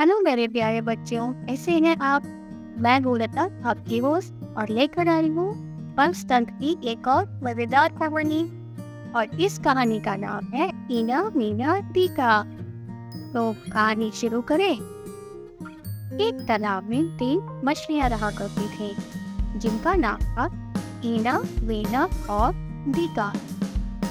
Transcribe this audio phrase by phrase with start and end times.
[0.00, 2.22] Hello मेरे प्यारे बच्चों, कैसे हैं आप?
[2.78, 5.52] मैं गोलता आपकी होस्ट, और लेकर आई हूँ
[5.96, 8.40] पंचतंत्र की एक और मज़ेदार कहानी।
[9.16, 12.42] और इस कहानी का नाम है ईना मीना टीका
[13.34, 14.72] तो कहानी शुरू करें।
[16.20, 18.94] एक तालाब में तीन मछलियाँ रहा करती थी,
[19.58, 20.46] जिनका नाम था
[21.04, 22.52] ईना वीना और
[22.88, 23.26] दीका।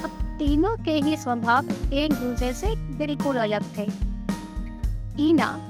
[0.04, 3.88] अब तीनों के ही स्वभाव एक दूसरे से बिल्कुल अलग थे।
[5.20, 5.69] ईना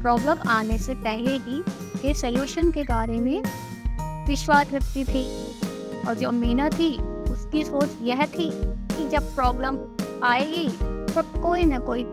[0.00, 1.62] प्रॉब्लम आने से पहले ही
[2.02, 3.42] के सोल्यूशन के बारे में
[4.26, 5.26] विश्वास रखती थी।
[6.08, 6.96] और जो मीना थी,
[7.32, 9.78] उसकी सोच यह थी कि जब प्रॉब्लम
[10.22, 10.68] आएगी
[11.14, 12.04] तो कोई ना कोई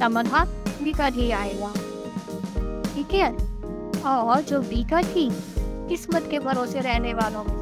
[0.00, 0.48] समाधान
[0.82, 1.72] निकल ही आएगा।
[2.94, 3.32] ठीक है?
[4.06, 7.54] और जो बीका थी, किस्मत के भरोसे रहने वालों में,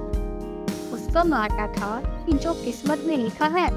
[0.92, 3.68] उसका मानना था कि जो किस्मत में लिखा है,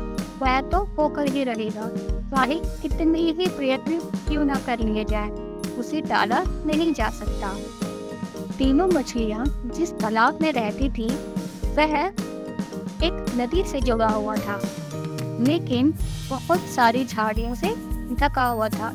[0.42, 1.88] वह तो होकर ही रहेगा।
[2.30, 5.51] चाहे कितनी ही प्रयत्न क्यों ना कर लिए जाए।
[5.82, 7.54] उसे डाला नहीं जा सकता।
[8.58, 9.46] तीनों मछलियाँ
[9.76, 11.08] जिस तालाब में रहती थी,
[11.78, 11.98] वह
[13.04, 14.60] एक नदी से जुड़ा हुआ था।
[15.42, 15.94] लेकिन
[16.30, 17.74] बहुत सारी झाड़ियों से
[18.16, 18.94] ढका हुआ था।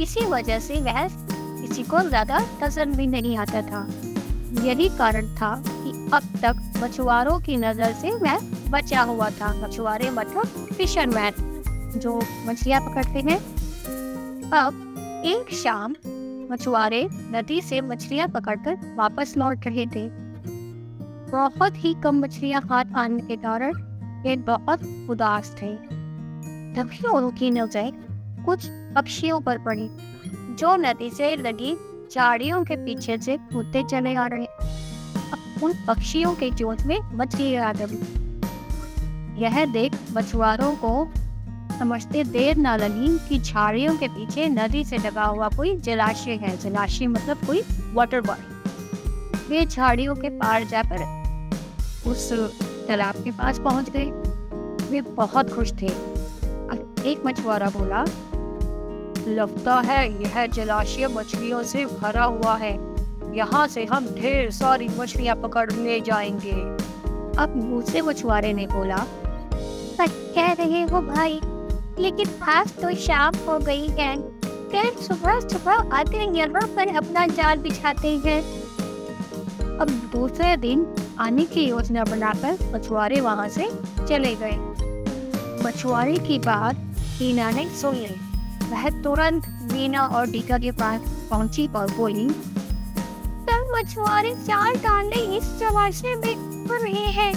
[0.00, 1.06] इसी वजह से वह
[1.60, 3.86] किसी को ज़्यादा पसंद भी नहीं आता था।
[4.62, 8.38] यही कारण था कि अब तक मछुआरों की नज़र से वह
[8.70, 11.48] बचा हुआ था। मछुआरे मतलब फिशरमैन
[11.96, 13.38] जो मछलियाँ पकड़ते हैं।
[14.52, 15.94] अब एक शाम
[16.50, 20.08] मछुआरे नदी से मछलियाँ पकड़कर वापस लौट रहे थे।
[21.30, 23.74] बहुत ही कम मछलियाँ हाथ आने के कारण
[24.22, 25.74] वे बहुत उदास थे।
[26.74, 27.92] तभी उनकी नज़र
[28.46, 29.88] कुछ पक्षियों पर पड़ी,
[30.56, 31.76] जो नदी से लगी
[32.12, 34.46] झाड़ियों के पीछे से कूदते चले आ रहे।
[35.62, 37.98] उन पक्षियों के चोट में मछली आ गई
[39.42, 40.92] यह देख मछुआरों को
[41.80, 46.56] समझते देर न लगी कि झाड़ियों के पीछे नदी से लगा हुआ कोई जलाशय है।
[46.56, 51.04] जलाशय मतलब कोई वाटर बॉडी वे झाड़ियों के पार जाकर
[52.06, 52.32] उस
[52.88, 54.04] तालाब के पास पहुँच गए।
[54.90, 55.86] वे बहुत खुश थे।
[57.10, 58.04] एक मछुआरा बोला,
[59.28, 62.72] लगता है यह जलाशय मछलियों से भरा हुआ है।
[63.36, 66.52] यहाँ से हम ढेर सारी मछलियाँ पकड़ ले जाएँगे।
[67.42, 69.06] अब दूसरे मछुआरे ने बोला
[70.00, 71.40] कह रहे हो भाई
[72.00, 74.16] लेकिन आज तो शाम हो गई है।
[74.70, 78.40] फिर सुबह सुबह आते यहाँ पर अपना जाल बिछाते हैं।
[79.78, 80.86] अब दूसरे दिन
[81.20, 83.70] आने की योजना बनाकर मछुआरे वहाँ से
[84.08, 84.56] चले गए।
[85.64, 88.14] मछुआरे की बात हीना ने सुन ली।
[88.70, 91.00] वह तुरंत मीना और डीका के पास
[91.30, 96.34] पहुँची और बोली सब मछुआरे जाल डालने इस जलाशय में
[96.70, 97.32] रहे हैं।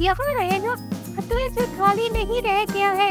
[0.00, 0.74] यहाँ रहना
[1.16, 3.10] खतरे से खाली नहीं रह गया है।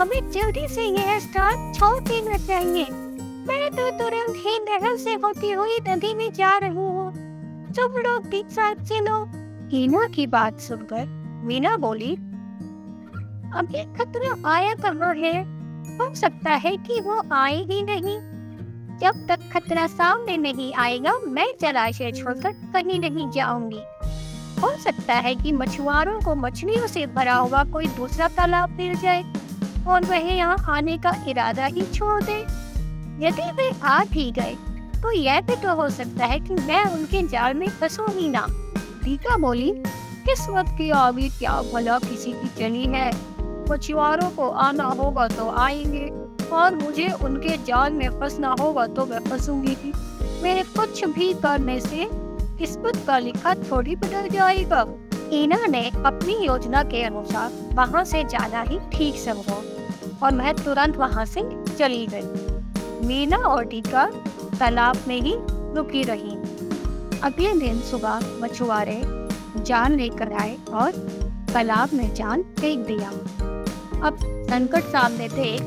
[0.00, 2.84] हमें जल्दी से यह स्टार छोड़ देना चाहिए।
[3.48, 7.12] मैं तो तुरंत ही नहर से होती हुई नदी में जा रही हूँ।
[7.72, 9.24] तुम लोग भी साथ चलो।
[9.68, 11.06] हीना की बात सुनकर
[11.44, 12.16] मीना बोली
[13.48, 15.42] ये खतरा आया कहाँ है?
[15.98, 18.18] हो सकता है कि वो आए ही नहीं।
[18.98, 23.80] जब तक खतरा सामने नहीं आएगा, मैं जलाशय छोड़कर कहीं नहीं जाऊँगी।
[24.60, 29.22] हो सकता है कि मछुआरों को मछलियों से भरा हुआ कोई दूसरा तालाब मिल जाए।
[29.88, 32.40] और वह यहाँ आने का इरादा ही छोड़ दे।
[33.20, 34.56] यदि वे आ भी गए
[35.02, 38.46] तो यह भी तो हो सकता है कि मैं उनके जाल में फंसू ही ना।
[39.04, 39.70] टीका बोली
[40.26, 43.10] किस्मत की आगे क्या भला किसी की चली है?
[43.70, 46.06] मछुआरों को आना होगा तो आएँगे,
[46.48, 49.92] और मुझे उनके जाल में फंसना होगा तो मैं फंसूँगी ही
[50.42, 52.08] मेरे कुछ भी करने से
[52.58, 54.84] किस्मत का लिखा थोड़ी बदल जाएगा।
[55.32, 59.62] ईना ने अपनी योजना के अनुसार वहाँ से जाना ही ठीक समझा।
[60.22, 61.42] और मैं तुरंत वहाँ से
[61.78, 64.06] चली गई। मीना और टीका
[64.60, 65.34] तालाब में ही
[65.76, 66.36] रुकी रही।
[67.20, 69.00] अगले दिन सुबह मछुआरे
[69.62, 70.92] जान लेकर आए और
[71.54, 73.10] तालाब में जान फेंक दिया।
[74.06, 74.18] अब
[74.50, 75.60] संकट सामने थे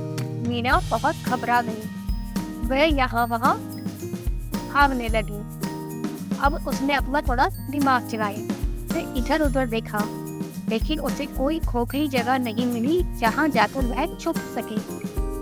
[0.49, 3.55] मीना बहुत घबरा गई। वह यहाँ वहाँ
[4.73, 5.39] भागने लगी।
[6.39, 8.47] अब उसने अपना थोड़ा दिमाग चलाया।
[8.87, 9.99] फिर इधर उधर देखा।
[10.71, 14.79] लेकिन उसे कोई खोखली जगह नहीं मिली जहाँ जाकर वह छुप सके।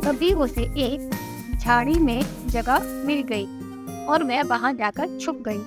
[0.02, 1.10] तभी उसे एक
[1.60, 3.46] झाड़ी में जगह मिल गई
[4.06, 5.60] और वह वहाँ जाकर छुप गई।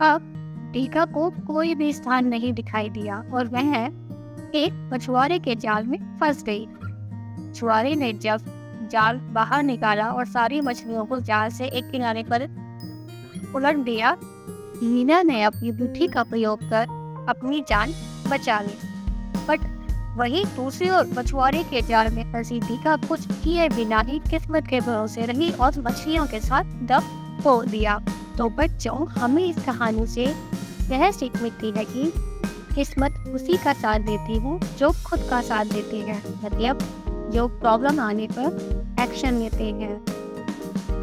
[0.00, 0.34] अब
[0.72, 3.76] टीका को कोई भी स्थान नहीं दिखाई दिया और वह
[4.54, 8.40] एक मछुआरे के जाल में फंस गई। मछुआरे ने जब
[8.92, 12.42] जाल बाहर निकाला और सारी मछलियों को जाल से एक किनारे पर
[13.54, 14.16] उलट दिया
[14.82, 16.96] मीना ने अपनी बुद्धि का प्रयोग कर
[17.28, 17.92] अपनी जान
[18.30, 18.78] बचा ली।
[19.48, 19.60] बट
[20.18, 24.80] वहीं दूसरी ओर मछुआरे के जाल में फंसी दीघा कुछ किए बिना ही किस्मत के
[24.80, 27.02] भरोसे रही और मछलियों के साथ दब
[27.44, 27.98] तोड़ दिया।
[28.38, 30.24] तो बच्चों हमें इस कहानी से
[30.90, 32.12] यह सीख मिलती है कि
[32.74, 36.78] किस्मत उसी का साथ देती है जो खुद का साथ देती है मतलब
[37.34, 40.04] जो प्रॉब्लम आने पर एक्शन लेते हैं।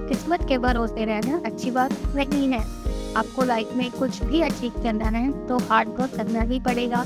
[0.07, 2.84] किस्मत के भरोसे रहना अच्छी बात नहीं है।
[3.15, 7.05] आपको लाइफ में कुछ भी अचीव करना है तो हार्ड वर्क करना ही पड़ेगा।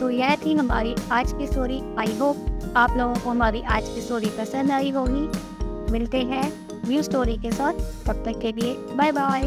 [0.00, 4.00] तो यह थी हमारी आज की स्टोरी आई होप आप लोगों को हमारी आज की
[4.00, 6.52] स्टोरी पसंद आई होगी। मिलते हैं
[6.88, 7.72] न्यू स्टोरी के साथ।
[8.06, 9.42] तब तक के लिए बाय बाय